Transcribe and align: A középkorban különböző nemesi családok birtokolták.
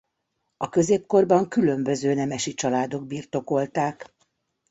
A 0.57 0.69
középkorban 0.69 1.49
különböző 1.49 2.13
nemesi 2.13 2.53
családok 2.53 3.05
birtokolták. 3.07 4.13